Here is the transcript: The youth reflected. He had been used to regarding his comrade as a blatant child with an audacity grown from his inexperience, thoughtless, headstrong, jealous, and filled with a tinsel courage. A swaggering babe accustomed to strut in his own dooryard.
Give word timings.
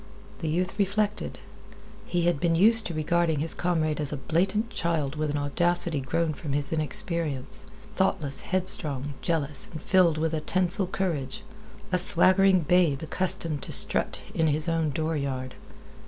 The 0.39 0.47
youth 0.49 0.79
reflected. 0.79 1.37
He 2.07 2.23
had 2.23 2.39
been 2.39 2.55
used 2.55 2.87
to 2.87 2.93
regarding 2.95 3.37
his 3.37 3.53
comrade 3.53 3.99
as 4.01 4.11
a 4.11 4.17
blatant 4.17 4.71
child 4.71 5.15
with 5.15 5.29
an 5.29 5.37
audacity 5.37 5.99
grown 5.99 6.33
from 6.33 6.53
his 6.53 6.73
inexperience, 6.73 7.67
thoughtless, 7.93 8.41
headstrong, 8.41 9.13
jealous, 9.21 9.69
and 9.71 9.79
filled 9.79 10.17
with 10.17 10.33
a 10.33 10.41
tinsel 10.41 10.87
courage. 10.87 11.43
A 11.91 11.99
swaggering 11.99 12.61
babe 12.61 13.03
accustomed 13.03 13.61
to 13.61 13.71
strut 13.71 14.23
in 14.33 14.47
his 14.47 14.67
own 14.67 14.89
dooryard. 14.89 15.53